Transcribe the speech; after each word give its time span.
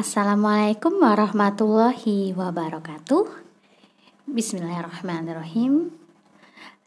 Assalamualaikum 0.00 0.96
warahmatullahi 1.04 2.32
wabarakatuh. 2.32 3.28
Bismillahirrahmanirrahim. 4.24 5.92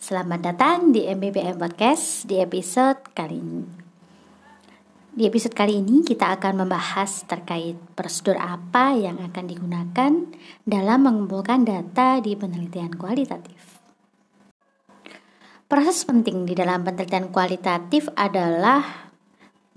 Selamat 0.02 0.41
datang 0.41 0.89
di 0.89 1.05
MBBM 1.05 1.61
Podcast 1.61 2.25
di 2.25 2.41
episode 2.41 3.05
kali 3.14 3.38
ini. 3.38 3.70
Di 5.14 5.29
episode 5.29 5.54
kali 5.54 5.78
ini 5.78 6.02
kita 6.02 6.34
akan 6.41 6.65
membahas 6.65 7.29
terkait 7.29 7.78
prosedur 7.93 8.34
apa 8.34 8.97
yang 8.97 9.21
akan 9.21 9.45
digunakan 9.45 10.11
dalam 10.66 11.05
mengumpulkan 11.05 11.70
data 11.70 12.18
di 12.18 12.34
penelitian 12.34 12.98
kualitatif. 12.98 13.77
Proses 15.69 16.02
penting 16.02 16.50
di 16.50 16.57
dalam 16.57 16.82
penelitian 16.82 17.30
kualitatif 17.30 18.10
adalah 18.18 19.14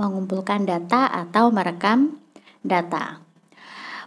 mengumpulkan 0.01 0.65
data 0.65 1.13
atau 1.13 1.53
merekam 1.53 2.17
data. 2.65 3.26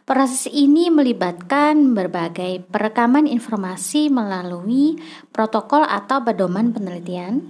Proses 0.09 0.49
ini 0.49 0.89
melibatkan 0.89 1.93
berbagai 1.93 2.65
perekaman 2.65 3.29
informasi 3.29 4.09
melalui 4.09 4.97
protokol 5.29 5.85
atau 5.85 6.25
pedoman 6.25 6.73
penelitian, 6.73 7.45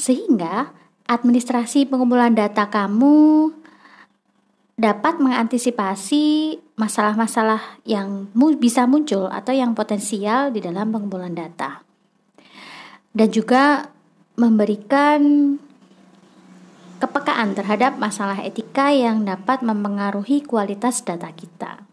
sehingga 0.00 0.72
administrasi 1.04 1.84
pengumpulan 1.92 2.32
data 2.32 2.72
kamu 2.72 3.52
dapat 4.80 5.20
mengantisipasi 5.20 6.56
masalah-masalah 6.80 7.84
yang 7.84 8.32
bisa 8.56 8.88
muncul 8.88 9.28
atau 9.28 9.52
yang 9.52 9.76
potensial 9.76 10.56
di 10.56 10.64
dalam 10.64 10.88
pengumpulan 10.88 11.36
data, 11.36 11.84
dan 13.12 13.28
juga 13.28 13.92
memberikan 14.40 15.20
kepekaan 17.04 17.52
terhadap 17.52 18.00
masalah 18.00 18.40
etika 18.40 18.88
yang 18.88 19.28
dapat 19.28 19.60
mempengaruhi 19.60 20.40
kualitas 20.40 21.04
data 21.04 21.28
kita. 21.36 21.84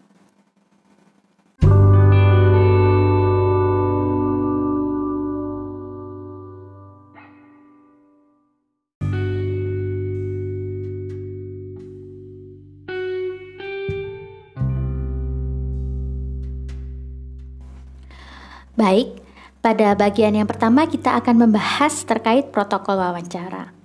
Baik, 18.79 19.19
pada 19.59 19.91
bagian 19.93 20.39
yang 20.39 20.47
pertama 20.47 20.87
kita 20.87 21.19
akan 21.19 21.45
membahas 21.45 22.01
terkait 22.07 22.49
protokol 22.55 22.95
wawancara. 22.95 23.80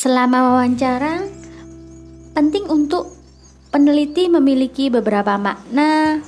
Selama 0.00 0.56
wawancara, 0.56 1.28
penting 2.32 2.64
untuk 2.72 3.12
peneliti 3.68 4.32
memiliki 4.32 4.88
beberapa 4.88 5.36
makna 5.36 6.24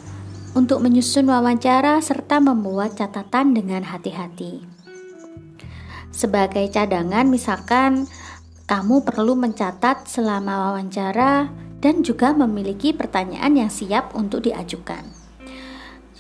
untuk 0.53 0.85
menyusun 0.85 1.25
wawancara 1.25 1.97
serta 2.05 2.37
membuat 2.45 3.01
catatan 3.01 3.57
dengan 3.57 3.81
hati-hati. 3.81 4.61
Sebagai 6.13 6.69
cadangan, 6.69 7.25
misalkan 7.25 8.05
kamu 8.69 9.09
perlu 9.09 9.41
mencatat 9.41 10.05
selama 10.05 10.77
wawancara 10.77 11.49
dan 11.81 12.05
juga 12.05 12.37
memiliki 12.37 12.93
pertanyaan 12.93 13.57
yang 13.57 13.73
siap 13.73 14.13
untuk 14.13 14.45
diajukan. 14.45 15.01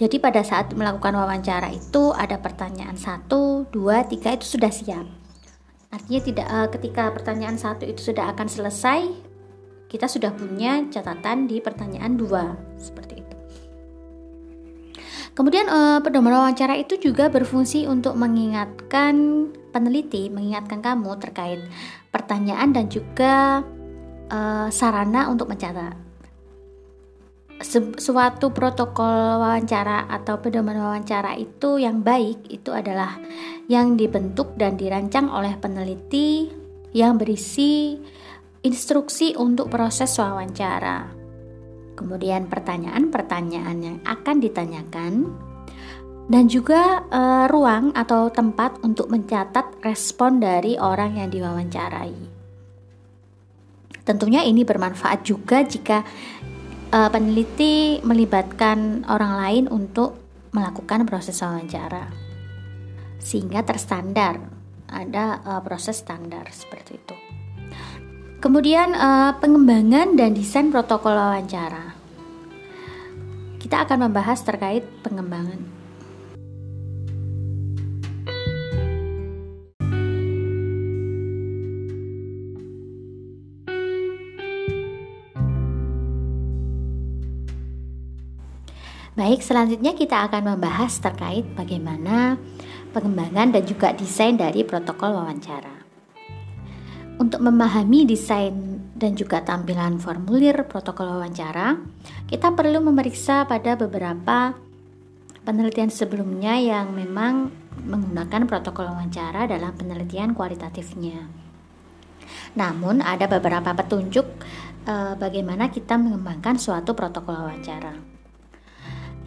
Jadi 0.00 0.16
pada 0.24 0.40
saat 0.40 0.72
melakukan 0.72 1.12
wawancara 1.12 1.68
itu 1.68 2.16
ada 2.16 2.40
pertanyaan 2.40 2.96
satu, 2.96 3.68
dua, 3.68 4.08
tiga 4.08 4.40
itu 4.40 4.56
sudah 4.56 4.72
siap. 4.72 5.21
Artinya 5.92 6.20
tidak 6.24 6.48
uh, 6.48 6.68
ketika 6.72 7.12
pertanyaan 7.12 7.60
satu 7.60 7.84
itu 7.84 8.00
sudah 8.12 8.32
akan 8.32 8.48
selesai, 8.48 9.12
kita 9.92 10.08
sudah 10.08 10.32
punya 10.32 10.88
catatan 10.88 11.44
di 11.44 11.60
pertanyaan 11.60 12.16
dua 12.16 12.56
seperti 12.80 13.20
itu. 13.20 13.36
Kemudian 15.36 15.68
uh, 15.68 16.00
pedoman 16.00 16.32
wawancara 16.32 16.80
itu 16.80 16.96
juga 16.96 17.28
berfungsi 17.28 17.84
untuk 17.84 18.16
mengingatkan 18.16 19.48
peneliti, 19.72 20.32
mengingatkan 20.32 20.80
kamu 20.80 21.12
terkait 21.20 21.60
pertanyaan 22.08 22.72
dan 22.72 22.88
juga 22.88 23.60
uh, 24.32 24.68
sarana 24.72 25.28
untuk 25.28 25.48
mencatat 25.52 26.11
suatu 27.96 28.50
protokol 28.50 29.38
wawancara 29.38 30.10
atau 30.10 30.42
pedoman 30.42 30.76
wawancara 30.76 31.38
itu 31.38 31.78
yang 31.78 32.02
baik 32.02 32.50
itu 32.50 32.74
adalah 32.74 33.16
yang 33.70 33.94
dibentuk 33.94 34.58
dan 34.58 34.74
dirancang 34.74 35.30
oleh 35.30 35.54
peneliti 35.56 36.50
yang 36.92 37.16
berisi 37.16 37.96
instruksi 38.62 39.38
untuk 39.38 39.70
proses 39.70 40.12
wawancara. 40.18 41.08
Kemudian 41.94 42.50
pertanyaan-pertanyaan 42.50 43.78
yang 43.78 43.98
akan 44.02 44.36
ditanyakan 44.42 45.12
dan 46.30 46.44
juga 46.46 47.04
e, 47.10 47.20
ruang 47.50 47.92
atau 47.92 48.30
tempat 48.30 48.80
untuk 48.86 49.10
mencatat 49.10 49.82
respon 49.82 50.38
dari 50.38 50.78
orang 50.78 51.18
yang 51.18 51.28
diwawancarai. 51.28 52.42
Tentunya 54.02 54.42
ini 54.42 54.66
bermanfaat 54.66 55.22
juga 55.22 55.62
jika 55.62 56.02
uh, 56.92 57.08
peneliti 57.08 57.98
melibatkan 58.04 59.08
orang 59.08 59.32
lain 59.40 59.64
untuk 59.72 60.20
melakukan 60.52 61.08
proses 61.08 61.40
wawancara 61.40 62.12
sehingga 63.16 63.64
terstandar 63.64 64.38
ada 64.92 65.40
uh, 65.42 65.60
proses 65.64 66.04
standar 66.04 66.44
seperti 66.52 67.00
itu. 67.00 67.16
Kemudian 68.42 68.92
uh, 68.92 69.38
pengembangan 69.40 70.18
dan 70.18 70.36
desain 70.36 70.68
protokol 70.68 71.14
wawancara. 71.16 71.96
Kita 73.62 73.86
akan 73.86 74.10
membahas 74.10 74.42
terkait 74.42 74.82
pengembangan 75.06 75.81
Baik, 89.22 89.38
selanjutnya 89.38 89.94
kita 89.94 90.26
akan 90.26 90.58
membahas 90.58 90.98
terkait 90.98 91.46
bagaimana 91.54 92.42
pengembangan 92.90 93.54
dan 93.54 93.62
juga 93.62 93.94
desain 93.94 94.34
dari 94.34 94.66
protokol 94.66 95.14
wawancara. 95.14 95.86
Untuk 97.22 97.38
memahami 97.38 98.02
desain 98.02 98.82
dan 98.98 99.14
juga 99.14 99.38
tampilan 99.46 100.02
formulir 100.02 100.66
protokol 100.66 101.06
wawancara, 101.06 101.78
kita 102.26 102.50
perlu 102.50 102.82
memeriksa 102.82 103.46
pada 103.46 103.78
beberapa 103.78 104.58
penelitian 105.46 105.94
sebelumnya 105.94 106.58
yang 106.58 106.90
memang 106.90 107.54
menggunakan 107.78 108.42
protokol 108.50 108.90
wawancara 108.90 109.46
dalam 109.46 109.70
penelitian 109.78 110.34
kualitatifnya. 110.34 111.30
Namun, 112.58 112.98
ada 112.98 113.30
beberapa 113.30 113.70
petunjuk 113.70 114.26
eh, 114.82 115.14
bagaimana 115.14 115.70
kita 115.70 115.94
mengembangkan 115.94 116.58
suatu 116.58 116.98
protokol 116.98 117.38
wawancara. 117.38 118.11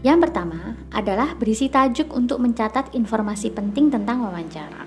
Yang 0.02 0.30
pertama 0.30 0.76
adalah 0.92 1.38
berisi 1.38 1.72
tajuk 1.72 2.12
untuk 2.12 2.42
mencatat 2.42 2.92
informasi 2.98 3.54
penting 3.54 3.94
tentang 3.94 4.26
wawancara. 4.26 4.84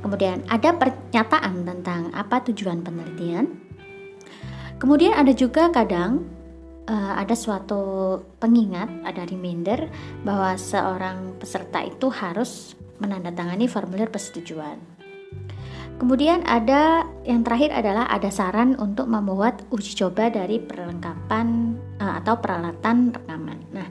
Kemudian 0.00 0.42
ada 0.48 0.72
pernyataan 0.72 1.64
tentang 1.64 2.08
apa 2.16 2.40
tujuan 2.48 2.80
penelitian. 2.80 3.46
Kemudian 4.80 5.12
ada 5.12 5.36
juga 5.36 5.68
kadang 5.68 6.24
uh, 6.88 7.14
ada 7.20 7.36
suatu 7.36 8.16
pengingat, 8.40 8.88
ada 9.04 9.28
reminder 9.28 9.92
bahwa 10.24 10.56
seorang 10.56 11.36
peserta 11.36 11.84
itu 11.84 12.08
harus 12.08 12.74
menandatangani 12.96 13.68
formulir 13.68 14.08
persetujuan. 14.08 14.80
Kemudian 16.00 16.48
ada 16.48 17.04
yang 17.28 17.44
terakhir 17.44 17.76
adalah 17.76 18.08
ada 18.08 18.32
saran 18.32 18.72
untuk 18.80 19.04
membuat 19.04 19.68
uji 19.68 20.00
coba 20.00 20.32
dari 20.32 20.56
perlengkapan 20.56 21.76
atau 22.00 22.40
peralatan 22.40 23.12
rekaman. 23.12 23.60
Nah, 23.76 23.88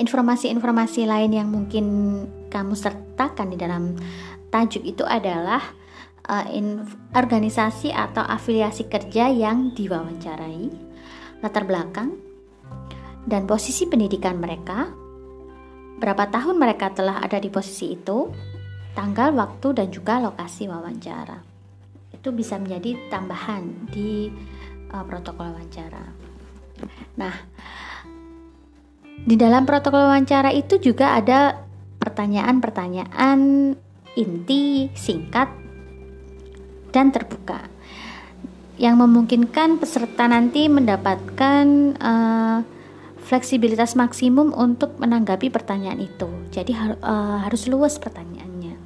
informasi-informasi 0.00 1.04
lain 1.04 1.32
yang 1.36 1.48
mungkin 1.52 1.84
kamu 2.48 2.72
sertakan 2.72 3.52
di 3.52 3.58
dalam 3.60 3.94
tajuk 4.48 4.82
itu 4.82 5.04
adalah 5.04 5.60
uh, 6.26 6.46
organisasi 7.14 7.92
atau 7.92 8.24
afiliasi 8.24 8.88
kerja 8.88 9.28
yang 9.28 9.76
diwawancarai, 9.76 10.72
latar 11.44 11.68
belakang, 11.68 12.16
dan 13.28 13.44
posisi 13.44 13.84
pendidikan 13.86 14.40
mereka, 14.40 14.88
berapa 16.00 16.32
tahun 16.32 16.56
mereka 16.56 16.96
telah 16.96 17.20
ada 17.20 17.36
di 17.36 17.52
posisi 17.52 17.92
itu, 17.94 18.32
tanggal, 18.96 19.36
waktu, 19.36 19.76
dan 19.76 19.92
juga 19.92 20.18
lokasi 20.18 20.66
wawancara. 20.66 21.44
Itu 22.10 22.32
bisa 22.34 22.56
menjadi 22.56 22.96
tambahan 23.12 23.92
di 23.92 24.32
uh, 24.90 25.04
protokol 25.04 25.52
wawancara. 25.54 26.29
Nah, 27.16 27.34
di 29.20 29.36
dalam 29.36 29.68
protokol 29.68 30.08
wawancara 30.08 30.54
itu 30.54 30.80
juga 30.80 31.18
ada 31.18 31.60
pertanyaan-pertanyaan 32.00 33.38
inti, 34.16 34.88
singkat, 34.96 35.48
dan 36.90 37.12
terbuka. 37.12 37.68
yang 38.80 38.96
memungkinkan 38.96 39.76
peserta 39.76 40.24
nanti 40.24 40.64
mendapatkan 40.72 41.66
uh, 42.00 42.64
fleksibilitas 43.20 43.92
maksimum 43.92 44.56
untuk 44.56 44.96
menanggapi 44.96 45.52
pertanyaan 45.52 46.00
itu. 46.00 46.26
Jadi 46.48 46.72
har 46.72 46.96
uh, 47.04 47.44
harus 47.44 47.68
luas 47.68 48.00
pertanyaannya, 48.00 48.80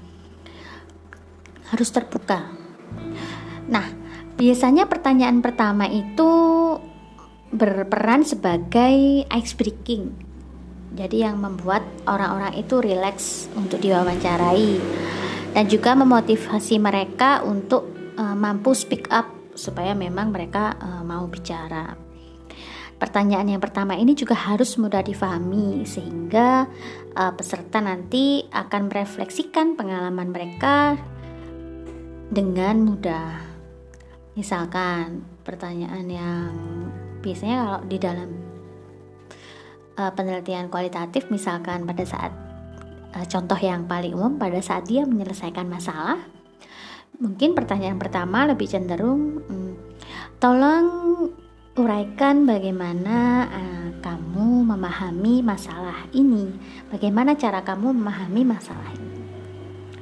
harus 1.70 1.88
terbuka. 1.94 2.50
Nah, 3.70 3.86
biasanya 4.34 4.90
pertanyaan 4.90 5.38
pertama 5.38 5.86
itu 5.86 6.28
berperan 7.54 8.26
sebagai 8.26 9.22
ice 9.30 9.54
breaking. 9.54 10.10
Jadi 10.94 11.22
yang 11.26 11.38
membuat 11.38 11.82
orang-orang 12.06 12.54
itu 12.58 12.78
rileks 12.78 13.50
untuk 13.54 13.82
diwawancarai 13.82 14.78
dan 15.54 15.64
juga 15.70 15.94
memotivasi 15.94 16.82
mereka 16.82 17.42
untuk 17.46 17.90
uh, 18.18 18.34
mampu 18.34 18.74
speak 18.74 19.10
up 19.10 19.30
supaya 19.54 19.94
memang 19.94 20.34
mereka 20.34 20.74
uh, 20.78 21.02
mau 21.06 21.26
bicara. 21.30 21.94
Pertanyaan 22.94 23.58
yang 23.58 23.62
pertama 23.62 23.98
ini 23.98 24.14
juga 24.14 24.38
harus 24.38 24.78
mudah 24.78 25.02
difahami 25.02 25.82
sehingga 25.82 26.66
uh, 27.14 27.32
peserta 27.34 27.82
nanti 27.82 28.46
akan 28.54 28.86
merefleksikan 28.86 29.74
pengalaman 29.74 30.30
mereka 30.30 30.94
dengan 32.30 32.86
mudah. 32.86 33.42
Misalkan 34.38 35.22
pertanyaan 35.42 36.06
yang 36.06 36.50
biasanya 37.24 37.56
kalau 37.64 37.80
di 37.88 37.96
dalam 37.96 38.30
uh, 39.96 40.12
penelitian 40.12 40.68
kualitatif 40.68 41.32
misalkan 41.32 41.88
pada 41.88 42.04
saat 42.04 42.32
uh, 43.16 43.24
contoh 43.24 43.56
yang 43.56 43.88
paling 43.88 44.12
umum 44.12 44.36
pada 44.36 44.60
saat 44.60 44.84
dia 44.84 45.08
menyelesaikan 45.08 45.64
masalah 45.64 46.20
Mungkin 47.14 47.54
pertanyaan 47.54 47.94
pertama 47.94 48.42
lebih 48.42 48.66
cenderung, 48.66 49.38
hmm, 49.46 49.72
tolong 50.42 50.86
uraikan 51.78 52.42
bagaimana 52.42 53.46
uh, 53.54 53.88
kamu 54.02 54.66
memahami 54.66 55.38
masalah 55.46 56.10
ini. 56.10 56.50
Bagaimana 56.90 57.38
cara 57.38 57.62
kamu 57.62 57.94
memahami 57.94 58.42
masalah 58.42 58.90
ini? 58.98 59.22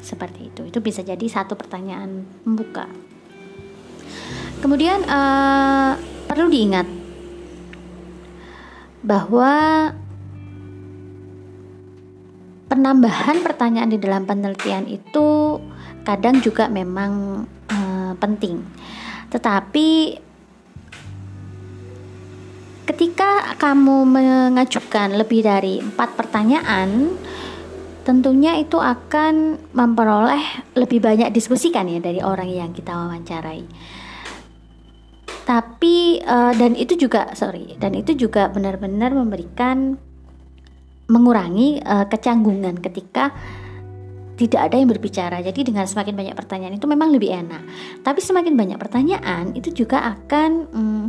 Seperti 0.00 0.48
itu. 0.48 0.64
Itu 0.64 0.80
bisa 0.80 1.04
jadi 1.04 1.20
satu 1.28 1.52
pertanyaan 1.52 2.24
pembuka. 2.48 2.88
Kemudian 4.64 5.04
uh, 5.04 6.00
perlu 6.32 6.48
diingat 6.48 7.01
bahwa 9.02 9.90
penambahan 12.70 13.44
pertanyaan 13.44 13.92
di 13.92 14.00
dalam 14.00 14.24
penelitian 14.24 14.88
itu 14.88 15.58
kadang 16.06 16.40
juga 16.40 16.72
memang 16.72 17.44
uh, 17.68 18.12
penting. 18.16 18.64
Tetapi 19.28 19.88
ketika 22.88 23.58
kamu 23.58 24.08
mengajukan 24.08 25.14
lebih 25.18 25.44
dari 25.44 25.84
empat 25.84 26.16
pertanyaan, 26.16 27.12
tentunya 28.02 28.58
itu 28.58 28.78
akan 28.80 29.58
memperoleh 29.76 30.74
lebih 30.74 30.98
banyak 30.98 31.30
diskusikan 31.30 31.86
ya 31.86 32.02
dari 32.02 32.18
orang 32.24 32.50
yang 32.50 32.70
kita 32.74 32.90
wawancarai. 32.90 33.64
Tapi 35.52 36.24
uh, 36.24 36.56
dan 36.56 36.72
itu 36.72 36.96
juga 36.96 37.28
sorry 37.36 37.76
dan 37.76 37.92
itu 37.92 38.16
juga 38.16 38.48
benar-benar 38.48 39.12
memberikan 39.12 40.00
mengurangi 41.12 41.76
uh, 41.84 42.08
kecanggungan 42.08 42.80
ketika 42.80 43.36
tidak 44.40 44.72
ada 44.72 44.80
yang 44.80 44.88
berbicara. 44.88 45.44
Jadi 45.44 45.68
dengan 45.68 45.84
semakin 45.84 46.16
banyak 46.16 46.32
pertanyaan 46.32 46.80
itu 46.80 46.88
memang 46.88 47.12
lebih 47.12 47.36
enak. 47.36 47.62
Tapi 48.00 48.20
semakin 48.24 48.56
banyak 48.56 48.80
pertanyaan 48.80 49.52
itu 49.52 49.84
juga 49.84 50.00
akan 50.16 50.50
hmm, 50.72 51.04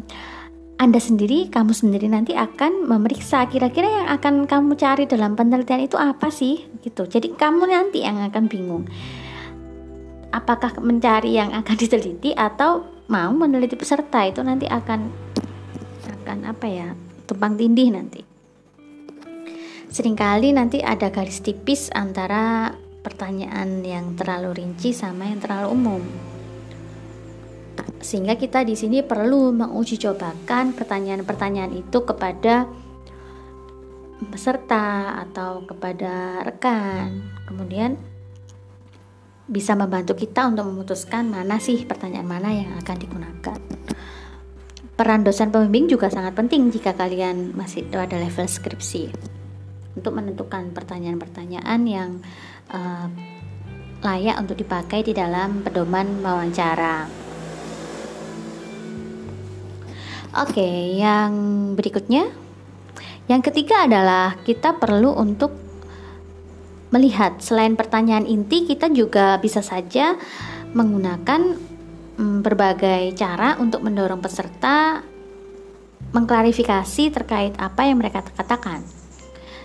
anda 0.84 1.00
sendiri, 1.00 1.48
kamu 1.48 1.72
sendiri 1.72 2.12
nanti 2.12 2.36
akan 2.36 2.92
memeriksa 2.92 3.48
kira-kira 3.48 3.88
yang 3.88 4.07
akan 4.12 4.44
kamu 4.44 4.75
cari 4.75 5.07
dalam 5.07 5.40
penelitian 5.40 5.88
itu 5.88 5.95
apa 5.95 6.28
sih 6.28 6.68
gitu. 6.84 7.07
Jadi 7.07 7.31
kamu 7.40 7.72
nanti 7.72 8.04
yang 8.04 8.19
akan 8.19 8.51
bingung. 8.51 8.84
Apakah 10.36 10.75
mencari 10.84 11.40
yang 11.40 11.56
akan 11.56 11.75
diteliti 11.81 12.36
atau 12.36 12.92
mau 13.13 13.30
meneliti 13.30 13.77
peserta 13.77 14.25
itu 14.25 14.42
nanti 14.42 14.65
akan 14.65 15.13
akan 16.25 16.39
apa 16.50 16.65
ya? 16.65 16.89
tumpang 17.30 17.54
tindih 17.56 17.94
nanti. 17.94 18.21
Seringkali 19.94 20.57
nanti 20.57 20.81
ada 20.81 21.13
garis 21.13 21.45
tipis 21.45 21.94
antara 21.94 22.74
pertanyaan 23.06 23.86
yang 23.86 24.18
terlalu 24.18 24.65
rinci 24.65 24.89
sama 24.89 25.30
yang 25.30 25.38
terlalu 25.38 25.68
umum. 25.69 26.04
Sehingga 28.01 28.36
kita 28.36 28.65
di 28.68 28.75
sini 28.75 29.06
perlu 29.06 29.54
menguji 29.54 30.01
cobakan 30.01 30.75
pertanyaan-pertanyaan 30.75 31.71
itu 31.77 32.04
kepada 32.04 32.68
peserta 34.27 35.19
atau 35.24 35.63
kepada 35.63 36.44
rekan. 36.44 37.24
Kemudian 37.48 37.95
bisa 39.53 39.77
membantu 39.77 40.17
kita 40.17 40.50
untuk 40.50 40.65
memutuskan 40.65 41.29
mana 41.29 41.61
sih 41.61 41.85
pertanyaan 41.85 42.25
mana 42.25 42.50
yang 42.50 42.73
akan 42.81 42.97
digunakan. 42.97 43.57
Peran 44.97 45.21
dosen 45.21 45.53
pembimbing 45.53 45.94
juga 45.94 46.09
sangat 46.09 46.33
penting 46.33 46.73
jika 46.73 46.97
kalian 46.97 47.53
masih 47.53 47.85
pada 47.85 48.17
level 48.17 48.50
skripsi 48.50 49.13
untuk 49.94 50.13
menentukan 50.17 50.73
pertanyaan-pertanyaan 50.73 51.79
yang 51.85 52.11
uh, 52.73 53.07
layak 54.01 54.41
untuk 54.41 54.57
dipakai 54.57 55.05
di 55.05 55.13
dalam 55.13 55.61
pedoman 55.61 56.19
wawancara. 56.25 57.07
Oke, 60.33 60.97
yang 60.97 61.31
berikutnya, 61.77 62.25
yang 63.29 63.39
ketiga 63.45 63.85
adalah 63.85 64.35
kita 64.41 64.75
perlu 64.81 65.13
untuk 65.13 65.62
melihat 66.94 67.42
selain 67.42 67.74
pertanyaan 67.74 68.30
inti, 68.30 68.69
kita 68.69 68.94
juga 68.94 69.42
bisa 69.42 69.66
saja 69.66 70.13
menggunakan 70.78 71.57
mm, 72.22 72.40
berbagai 72.45 73.18
cara 73.18 73.57
untuk 73.57 73.81
mendorong 73.81 74.22
peserta 74.22 75.01
mengklarifikasi 76.13 77.04
terkait 77.10 77.57
apa 77.57 77.90
yang 77.90 77.98
mereka 77.98 78.22
katakan. 78.22 78.86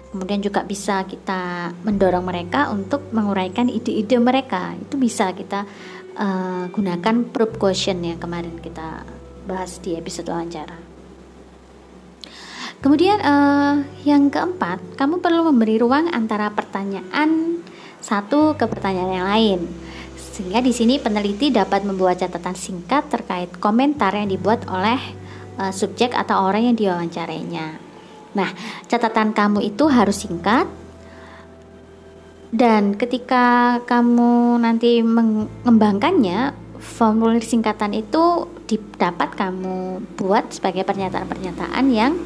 Kemudian 0.09 0.41
juga 0.41 0.65
bisa 0.65 1.05
kita 1.05 1.69
mendorong 1.85 2.25
mereka 2.25 2.73
untuk 2.73 3.13
menguraikan 3.13 3.69
ide-ide 3.69 4.17
mereka. 4.17 4.73
Itu 4.81 4.97
bisa 4.97 5.37
kita 5.37 5.69
uh, 6.17 6.73
gunakan 6.73 7.29
proof 7.29 7.61
question 7.61 8.01
yang 8.01 8.17
kemarin 8.17 8.57
kita 8.57 9.05
bahas 9.45 9.77
di 9.85 10.01
episode 10.01 10.33
wawancara. 10.33 10.88
Kemudian 12.79 13.19
uh, 13.19 13.83
yang 14.07 14.31
keempat, 14.31 14.79
kamu 14.95 15.19
perlu 15.19 15.51
memberi 15.51 15.83
ruang 15.83 16.15
antara 16.15 16.55
pertanyaan 16.55 17.59
satu 17.99 18.55
ke 18.55 18.65
pertanyaan 18.71 19.13
yang 19.13 19.27
lain. 19.27 19.61
Sehingga 20.15 20.63
di 20.63 20.71
sini 20.71 21.03
peneliti 21.03 21.51
dapat 21.51 21.83
membuat 21.83 22.23
catatan 22.23 22.55
singkat 22.55 23.11
terkait 23.11 23.51
komentar 23.59 24.15
yang 24.15 24.31
dibuat 24.31 24.63
oleh 24.71 24.99
uh, 25.59 25.75
subjek 25.75 26.15
atau 26.15 26.47
orang 26.47 26.71
yang 26.71 26.77
diwawancarainya. 26.79 27.67
Nah, 28.39 28.51
catatan 28.87 29.35
kamu 29.35 29.67
itu 29.67 29.91
harus 29.91 30.23
singkat 30.23 30.71
dan 32.49 32.97
ketika 32.97 33.77
kamu 33.85 34.57
nanti 34.57 35.05
mengembangkannya, 35.05 36.57
formulir 36.81 37.45
singkatan 37.45 37.93
itu 37.93 38.49
dapat 38.97 39.37
kamu 39.37 40.01
buat 40.17 40.49
sebagai 40.57 40.89
pernyataan-pernyataan 40.89 41.85
yang 41.93 42.17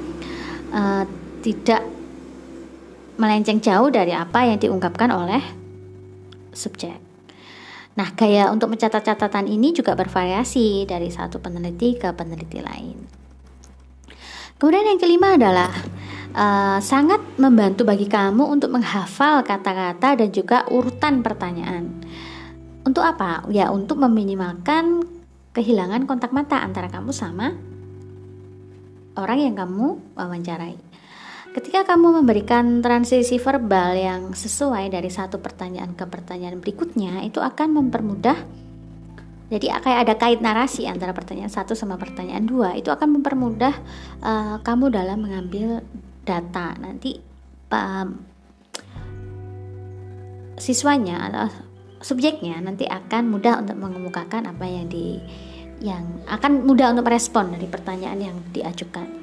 uh, 0.73 1.05
tidak 1.45 1.85
melenceng 3.21 3.61
jauh 3.61 3.93
dari 3.93 4.17
apa 4.17 4.49
yang 4.49 4.59
diungkapkan 4.59 5.13
oleh 5.13 5.43
subjek. 6.57 6.97
Nah, 7.93 8.09
gaya 8.17 8.49
untuk 8.49 8.73
mencatat 8.73 9.05
catatan 9.05 9.45
ini 9.45 9.77
juga 9.77 9.93
bervariasi 9.93 10.89
dari 10.89 11.13
satu 11.13 11.45
peneliti 11.45 12.01
ke 12.01 12.09
peneliti 12.17 12.65
lain. 12.65 12.97
Kemudian 14.57 14.89
yang 14.89 15.01
kelima 15.03 15.37
adalah 15.37 15.69
uh, 16.33 16.79
sangat 16.81 17.21
membantu 17.37 17.85
bagi 17.85 18.09
kamu 18.09 18.49
untuk 18.49 18.73
menghafal 18.73 19.45
kata-kata 19.45 20.25
dan 20.25 20.29
juga 20.33 20.65
urutan 20.73 21.21
pertanyaan. 21.21 22.01
Untuk 22.83 23.05
apa? 23.05 23.45
Ya, 23.53 23.69
untuk 23.69 24.01
meminimalkan 24.01 25.05
kehilangan 25.53 26.09
kontak 26.09 26.33
mata 26.33 26.65
antara 26.65 26.89
kamu 26.89 27.13
sama 27.13 27.53
orang 29.17 29.39
yang 29.41 29.55
kamu 29.57 30.17
wawancarai. 30.17 30.77
Ketika 31.53 31.85
kamu 31.85 32.25
memberikan 32.25 32.81
transisi 32.81 33.37
verbal 33.37 33.93
yang 33.93 34.23
sesuai 34.33 34.89
dari 34.89 35.13
satu 35.13 35.37
pertanyaan 35.37 35.93
ke 35.93 36.09
pertanyaan 36.09 36.65
berikutnya, 36.65 37.21
itu 37.29 37.45
akan 37.45 37.77
mempermudah 37.77 38.63
jadi 39.53 39.69
kayak 39.85 40.01
ada 40.09 40.15
kait 40.17 40.41
narasi 40.41 40.89
antara 40.89 41.13
pertanyaan 41.13 41.53
satu 41.53 41.77
sama 41.77 42.01
pertanyaan 42.01 42.49
dua 42.49 42.73
itu 42.73 42.89
akan 42.89 43.21
mempermudah 43.21 43.77
uh, 44.25 44.57
kamu 44.65 44.89
dalam 44.89 45.21
mengambil 45.21 45.85
data. 46.25 46.73
Nanti 46.81 47.21
uh, 47.69 48.09
siswanya 50.57 51.29
atau 51.29 51.53
subjeknya 52.01 52.65
nanti 52.65 52.89
akan 52.89 53.29
mudah 53.29 53.61
untuk 53.61 53.77
mengemukakan 53.77 54.49
apa 54.49 54.65
yang 54.65 54.89
di 54.89 55.21
yang 55.83 56.23
akan 56.31 56.63
mudah 56.63 56.95
untuk 56.95 57.11
merespon 57.11 57.53
dari 57.53 57.67
pertanyaan 57.67 58.33
yang 58.33 58.37
diajukan. 58.55 59.23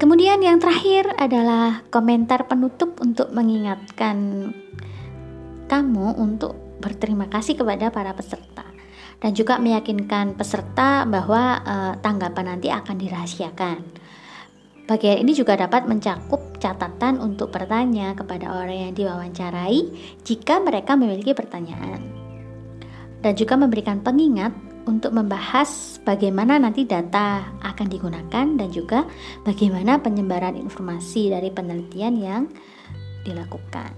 Kemudian 0.00 0.40
yang 0.40 0.56
terakhir 0.56 1.12
adalah 1.20 1.84
komentar 1.92 2.48
penutup 2.48 2.96
untuk 3.04 3.36
mengingatkan 3.36 4.48
kamu 5.68 6.16
untuk 6.16 6.56
berterima 6.80 7.28
kasih 7.28 7.60
kepada 7.60 7.92
para 7.92 8.16
peserta 8.16 8.64
dan 9.20 9.36
juga 9.36 9.60
meyakinkan 9.60 10.32
peserta 10.34 11.04
bahwa 11.04 11.60
uh, 11.60 11.92
tanggapan 12.00 12.56
nanti 12.56 12.72
akan 12.72 12.96
dirahasiakan. 12.96 13.78
Bagian 14.88 15.22
ini 15.22 15.36
juga 15.36 15.54
dapat 15.54 15.86
mencakup 15.86 16.56
catatan 16.58 17.20
untuk 17.20 17.52
bertanya 17.52 18.16
kepada 18.16 18.50
orang 18.50 18.90
yang 18.90 18.92
diwawancarai 18.96 19.80
jika 20.24 20.58
mereka 20.58 20.96
memiliki 20.96 21.36
pertanyaan. 21.36 22.00
Dan 23.20 23.36
juga 23.36 23.60
memberikan 23.60 24.00
pengingat 24.00 24.69
untuk 24.90 25.14
membahas 25.14 26.02
bagaimana 26.02 26.58
nanti 26.58 26.82
data 26.82 27.46
akan 27.62 27.86
digunakan 27.86 28.46
dan 28.58 28.68
juga 28.74 29.06
bagaimana 29.46 30.02
penyebaran 30.02 30.58
informasi 30.58 31.30
dari 31.30 31.54
penelitian 31.54 32.14
yang 32.18 32.42
dilakukan. 33.22 33.94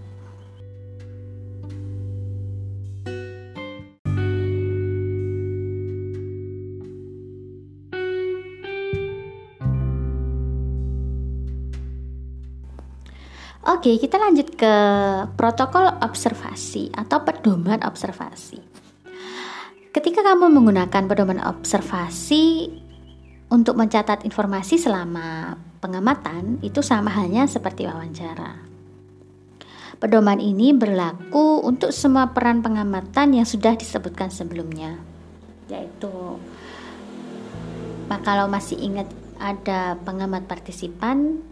Oke, 13.62 13.94
kita 13.94 14.18
lanjut 14.18 14.58
ke 14.58 14.74
protokol 15.38 15.86
observasi 16.02 16.90
atau 16.98 17.22
pedoman 17.22 17.78
observasi. 17.86 18.71
Ketika 19.92 20.24
kamu 20.24 20.48
menggunakan 20.48 21.04
pedoman 21.04 21.36
observasi 21.44 22.64
untuk 23.52 23.76
mencatat 23.76 24.24
informasi 24.24 24.80
selama 24.80 25.60
pengamatan, 25.84 26.56
itu 26.64 26.80
sama 26.80 27.12
halnya 27.12 27.44
seperti 27.44 27.84
wawancara. 27.84 28.56
Pedoman 30.00 30.40
ini 30.40 30.72
berlaku 30.72 31.60
untuk 31.60 31.92
semua 31.92 32.32
peran 32.32 32.64
pengamatan 32.64 33.36
yang 33.36 33.44
sudah 33.44 33.76
disebutkan 33.76 34.32
sebelumnya, 34.32 34.96
yaitu 35.68 36.40
kalau 38.24 38.48
masih 38.48 38.80
ingat 38.80 39.12
ada 39.36 40.00
pengamat 40.08 40.48
partisipan 40.48 41.44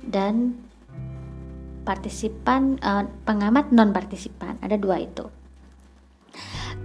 dan 0.00 0.56
partisipan 1.84 2.80
uh, 2.80 3.04
pengamat 3.28 3.68
non 3.68 3.92
partisipan 3.92 4.56
ada 4.64 4.80
dua 4.80 5.04
itu 5.04 5.28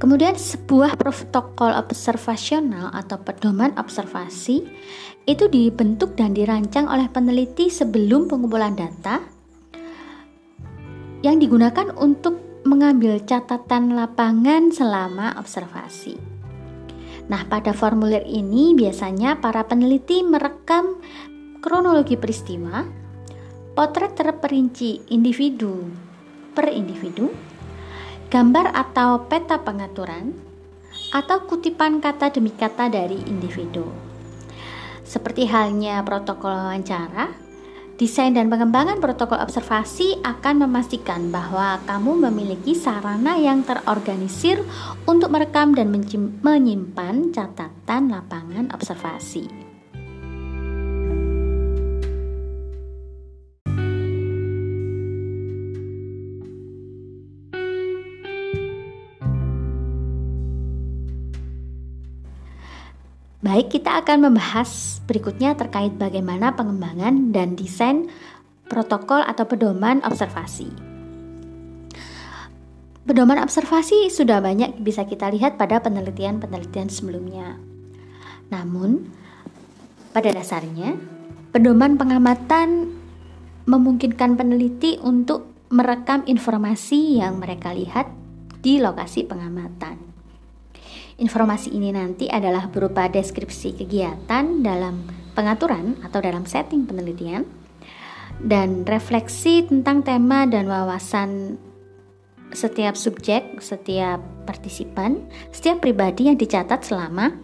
kemudian 0.02 0.34
sebuah 0.34 0.98
protokol 0.98 1.70
observasional 1.78 2.90
atau 2.90 3.22
pedoman 3.22 3.70
observasi 3.78 4.66
itu 5.30 5.46
dibentuk 5.46 6.18
dan 6.18 6.34
dirancang 6.34 6.90
oleh 6.90 7.06
peneliti 7.06 7.70
sebelum 7.70 8.26
pengumpulan 8.26 8.74
data 8.74 9.22
yang 11.22 11.38
digunakan 11.38 11.94
untuk 12.02 12.42
mengambil 12.66 13.22
catatan 13.22 13.94
lapangan 13.94 14.74
selama 14.74 15.38
observasi. 15.38 16.18
Nah, 17.30 17.46
pada 17.46 17.70
formulir 17.70 18.26
ini 18.26 18.74
biasanya 18.74 19.38
para 19.38 19.70
peneliti 19.70 20.26
merekam 20.26 20.98
kronologi 21.62 22.18
peristiwa 22.18 22.82
potret 23.78 24.18
terperinci 24.18 25.14
individu 25.14 25.88
per 26.52 26.74
individu, 26.74 27.32
gambar 28.32 28.72
atau 28.72 29.28
peta 29.28 29.60
pengaturan, 29.60 30.32
atau 31.12 31.44
kutipan 31.44 32.00
kata 32.00 32.32
demi 32.32 32.56
kata 32.56 32.88
dari 32.88 33.20
individu. 33.28 33.84
Seperti 35.04 35.44
halnya 35.52 36.00
protokol 36.08 36.56
wawancara, 36.56 37.28
desain 38.00 38.32
dan 38.32 38.48
pengembangan 38.48 39.04
protokol 39.04 39.36
observasi 39.44 40.24
akan 40.24 40.64
memastikan 40.64 41.28
bahwa 41.28 41.84
kamu 41.84 42.32
memiliki 42.32 42.72
sarana 42.72 43.36
yang 43.36 43.68
terorganisir 43.68 44.64
untuk 45.04 45.28
merekam 45.36 45.76
dan 45.76 45.92
menyimpan 46.40 47.36
catatan 47.36 48.16
lapangan 48.16 48.72
observasi. 48.72 49.71
Baik, 63.52 63.68
kita 63.68 64.00
akan 64.00 64.32
membahas 64.32 65.04
berikutnya 65.04 65.60
terkait 65.60 65.92
bagaimana 66.00 66.56
pengembangan 66.56 67.36
dan 67.36 67.60
desain 67.60 68.08
protokol 68.72 69.20
atau 69.28 69.44
pedoman 69.44 70.00
observasi. 70.08 70.72
Pedoman 73.04 73.44
observasi 73.44 74.08
sudah 74.08 74.40
banyak 74.40 74.80
bisa 74.80 75.04
kita 75.04 75.28
lihat 75.36 75.60
pada 75.60 75.84
penelitian-penelitian 75.84 76.88
sebelumnya. 76.88 77.60
Namun, 78.56 79.12
pada 80.16 80.32
dasarnya, 80.32 80.96
pedoman 81.52 82.00
pengamatan 82.00 82.96
memungkinkan 83.68 84.40
peneliti 84.40 84.96
untuk 85.04 85.68
merekam 85.68 86.24
informasi 86.24 87.20
yang 87.20 87.36
mereka 87.36 87.76
lihat 87.76 88.08
di 88.64 88.80
lokasi 88.80 89.28
pengamatan. 89.28 90.11
Informasi 91.22 91.78
ini 91.78 91.94
nanti 91.94 92.26
adalah 92.26 92.66
berupa 92.66 93.06
deskripsi 93.06 93.78
kegiatan 93.78 94.66
dalam 94.66 95.06
pengaturan 95.38 96.02
atau 96.02 96.18
dalam 96.18 96.50
setting 96.50 96.90
penelitian 96.90 97.46
dan 98.42 98.82
refleksi 98.90 99.62
tentang 99.62 100.02
tema 100.02 100.50
dan 100.50 100.66
wawasan 100.66 101.62
setiap 102.58 102.98
subjek, 102.98 103.62
setiap 103.62 104.18
partisipan, 104.50 105.22
setiap 105.54 105.86
pribadi 105.86 106.26
yang 106.26 106.42
dicatat 106.42 106.82
selama 106.82 107.38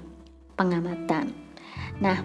pengamatan. 0.58 1.38
Nah, 2.02 2.18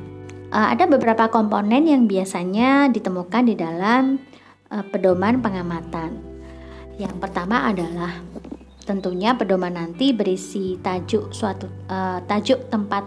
eh, 0.49 0.68
ada 0.73 0.88
beberapa 0.88 1.28
komponen 1.28 1.85
yang 1.85 2.09
biasanya 2.09 2.88
ditemukan 2.88 3.44
di 3.44 3.54
dalam 3.61 4.16
eh, 4.73 4.85
pedoman 4.88 5.44
pengamatan. 5.44 6.16
Yang 6.97 7.14
pertama 7.21 7.68
adalah 7.68 8.25
Tentunya 8.82 9.38
pedoman 9.38 9.78
nanti 9.78 10.10
berisi 10.10 10.74
tajuk 10.82 11.30
suatu 11.30 11.70
uh, 11.86 12.18
tajuk 12.26 12.66
tempat 12.66 13.06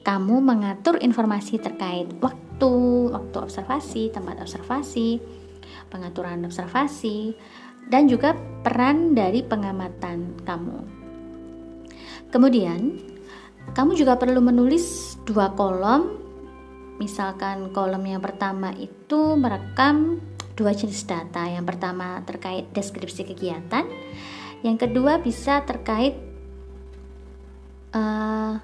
kamu 0.00 0.40
mengatur 0.40 0.96
informasi 0.96 1.60
terkait 1.60 2.08
waktu, 2.24 2.72
waktu 3.12 3.36
observasi, 3.36 4.08
tempat 4.08 4.40
observasi, 4.40 5.20
pengaturan 5.92 6.40
observasi, 6.48 7.36
dan 7.92 8.08
juga 8.08 8.32
peran 8.64 9.12
dari 9.12 9.44
pengamatan 9.44 10.40
kamu. 10.48 10.78
Kemudian, 12.32 12.96
kamu 13.76 13.92
juga 13.98 14.16
perlu 14.16 14.40
menulis 14.40 15.18
dua 15.28 15.52
kolom. 15.52 16.16
Misalkan 16.96 17.72
kolom 17.72 18.04
yang 18.04 18.24
pertama 18.24 18.72
itu 18.76 19.36
merekam 19.36 20.20
dua 20.56 20.72
jenis 20.72 21.04
data. 21.04 21.44
Yang 21.48 21.76
pertama 21.76 22.24
terkait 22.24 22.68
deskripsi 22.72 23.24
kegiatan, 23.24 23.84
yang 24.60 24.76
kedua 24.76 25.20
bisa 25.20 25.64
terkait 25.64 26.16
uh, 27.96 28.60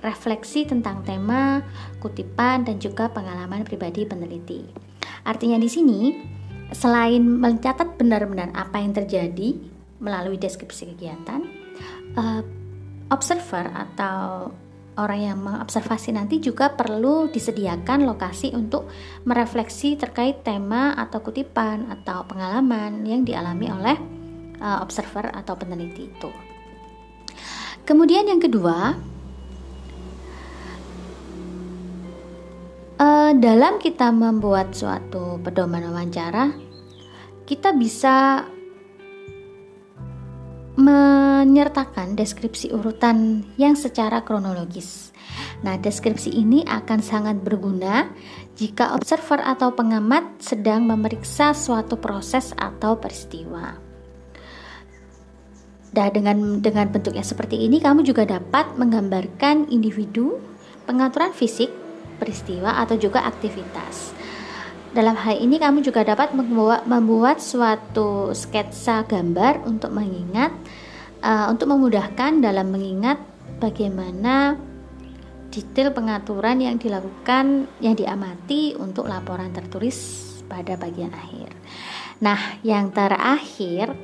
refleksi 0.00 0.64
tentang 0.64 1.04
tema, 1.04 1.60
kutipan, 2.00 2.64
dan 2.64 2.80
juga 2.80 3.12
pengalaman 3.12 3.66
pribadi 3.68 4.08
peneliti. 4.08 4.64
Artinya 5.28 5.60
di 5.60 5.68
sini 5.68 6.00
selain 6.72 7.20
mencatat 7.20 7.98
benar-benar 8.00 8.54
apa 8.56 8.80
yang 8.80 8.96
terjadi 8.96 9.58
melalui 10.00 10.40
deskripsi 10.40 10.96
kegiatan, 10.96 11.44
uh, 12.16 12.42
observer 13.12 13.68
atau 13.68 14.48
orang 14.96 15.20
yang 15.20 15.38
mengobservasi 15.40 16.16
nanti 16.16 16.40
juga 16.40 16.72
perlu 16.72 17.28
disediakan 17.28 18.04
lokasi 18.08 18.52
untuk 18.56 18.88
merefleksi 19.28 19.96
terkait 19.96 20.44
tema 20.44 20.96
atau 20.96 21.20
kutipan 21.20 21.88
atau 21.88 22.24
pengalaman 22.24 23.04
yang 23.04 23.24
dialami 23.24 23.68
oleh 23.68 24.19
uh, 24.60 24.78
observer 24.84 25.32
atau 25.32 25.56
peneliti 25.56 26.06
itu. 26.06 26.30
Kemudian 27.88 28.28
yang 28.28 28.38
kedua, 28.38 28.94
uh, 33.00 33.32
dalam 33.34 33.80
kita 33.82 34.12
membuat 34.14 34.76
suatu 34.76 35.40
pedoman 35.42 35.90
wawancara, 35.90 36.54
kita 37.48 37.74
bisa 37.74 38.46
menyertakan 40.78 42.14
deskripsi 42.14 42.70
urutan 42.70 43.42
yang 43.58 43.74
secara 43.74 44.22
kronologis. 44.22 45.10
Nah, 45.60 45.76
deskripsi 45.76 46.32
ini 46.32 46.64
akan 46.64 47.04
sangat 47.04 47.42
berguna 47.42 48.08
jika 48.56 48.96
observer 48.96 49.44
atau 49.44 49.76
pengamat 49.76 50.40
sedang 50.40 50.88
memeriksa 50.88 51.52
suatu 51.52 52.00
proses 52.00 52.56
atau 52.56 52.96
peristiwa. 52.96 53.89
Dan 55.90 56.14
dengan 56.14 56.36
dengan 56.62 56.86
bentuknya 56.86 57.26
seperti 57.26 57.66
ini 57.66 57.82
kamu 57.82 58.06
juga 58.06 58.22
dapat 58.22 58.78
menggambarkan 58.78 59.74
individu, 59.74 60.38
pengaturan 60.86 61.34
fisik, 61.34 61.70
peristiwa 62.22 62.78
atau 62.78 62.94
juga 62.94 63.26
aktivitas. 63.26 64.14
Dalam 64.90 65.14
hal 65.14 65.38
ini 65.38 65.58
kamu 65.58 65.86
juga 65.86 66.02
dapat 66.02 66.34
membuat, 66.34 66.82
membuat 66.86 67.38
suatu 67.38 68.34
sketsa 68.34 69.06
gambar 69.06 69.62
untuk 69.62 69.94
mengingat 69.94 70.50
uh, 71.22 71.46
untuk 71.50 71.70
memudahkan 71.70 72.42
dalam 72.42 72.74
mengingat 72.74 73.22
bagaimana 73.62 74.58
detail 75.50 75.90
pengaturan 75.90 76.62
yang 76.62 76.78
dilakukan 76.78 77.66
yang 77.82 77.94
diamati 77.98 78.74
untuk 78.78 79.06
laporan 79.10 79.50
tertulis 79.50 79.98
pada 80.46 80.74
bagian 80.74 81.14
akhir. 81.14 81.54
Nah, 82.22 82.58
yang 82.66 82.90
terakhir 82.90 83.94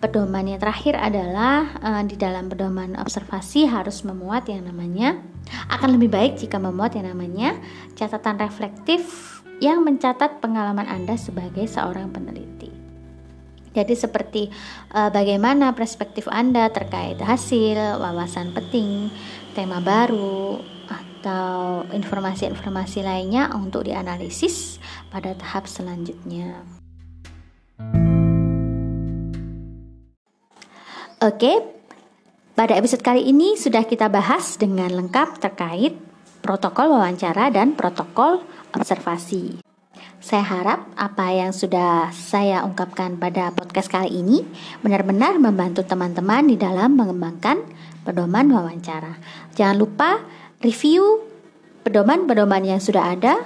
pedoman 0.00 0.48
yang 0.48 0.60
terakhir 0.60 0.96
adalah 0.96 1.76
uh, 1.84 2.02
di 2.02 2.16
dalam 2.16 2.48
pedoman 2.48 2.96
observasi 2.96 3.68
harus 3.68 4.00
memuat 4.02 4.48
yang 4.48 4.64
namanya 4.64 5.20
akan 5.68 6.00
lebih 6.00 6.08
baik 6.08 6.32
jika 6.40 6.56
memuat 6.56 6.96
yang 6.96 7.12
namanya 7.12 7.60
catatan 7.94 8.40
reflektif 8.40 9.36
yang 9.60 9.84
mencatat 9.84 10.40
pengalaman 10.40 10.88
Anda 10.88 11.20
sebagai 11.20 11.68
seorang 11.68 12.08
peneliti. 12.16 12.72
Jadi 13.70 13.94
seperti 13.94 14.42
uh, 14.96 15.12
bagaimana 15.12 15.76
perspektif 15.76 16.26
Anda 16.26 16.72
terkait 16.72 17.20
hasil, 17.22 18.02
wawasan 18.02 18.50
penting, 18.50 19.12
tema 19.54 19.78
baru, 19.78 20.58
atau 21.20 21.84
informasi-informasi 21.92 23.04
lainnya 23.04 23.52
untuk 23.52 23.86
dianalisis 23.86 24.80
pada 25.12 25.36
tahap 25.36 25.68
selanjutnya. 25.68 26.79
Oke, 31.20 31.52
pada 32.56 32.72
episode 32.80 33.04
kali 33.04 33.28
ini 33.28 33.52
sudah 33.52 33.84
kita 33.84 34.08
bahas 34.08 34.56
dengan 34.56 34.88
lengkap 34.88 35.36
terkait 35.36 35.92
protokol 36.40 36.96
wawancara 36.96 37.52
dan 37.52 37.76
protokol 37.76 38.40
observasi. 38.72 39.60
Saya 40.16 40.40
harap 40.48 40.88
apa 40.96 41.28
yang 41.28 41.52
sudah 41.52 42.08
saya 42.08 42.64
ungkapkan 42.64 43.20
pada 43.20 43.52
podcast 43.52 43.92
kali 43.92 44.16
ini 44.16 44.48
benar-benar 44.80 45.36
membantu 45.36 45.84
teman-teman 45.84 46.48
di 46.48 46.56
dalam 46.56 46.96
mengembangkan 46.96 47.68
pedoman 48.00 48.48
wawancara. 48.48 49.20
Jangan 49.52 49.76
lupa 49.76 50.24
review 50.64 51.20
pedoman-pedoman 51.84 52.64
yang 52.64 52.80
sudah 52.80 53.12
ada, 53.12 53.44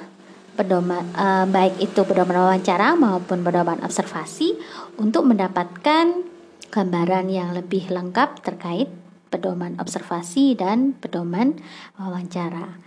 pedoman 0.54 1.10
uh, 1.18 1.42
baik 1.50 1.82
itu 1.82 2.06
pedoman 2.06 2.38
wawancara 2.38 2.94
maupun 2.94 3.42
pedoman 3.42 3.82
observasi 3.82 4.62
untuk 4.94 5.26
mendapatkan 5.26 6.33
gambaran 6.72 7.28
yang 7.28 7.52
lebih 7.52 7.90
lengkap 7.92 8.40
terkait 8.40 8.88
pedoman 9.28 9.74
observasi 9.82 10.54
dan 10.54 10.94
pedoman 10.94 11.58
wawancara. 11.98 12.78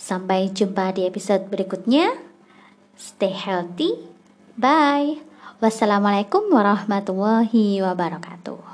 Sampai 0.00 0.48
jumpa 0.52 0.96
di 0.96 1.04
episode 1.04 1.48
berikutnya. 1.52 2.16
Stay 2.96 3.32
healthy. 3.32 4.08
Bye. 4.56 5.20
Wassalamualaikum 5.60 6.50
warahmatullahi 6.52 7.80
wabarakatuh. 7.80 8.73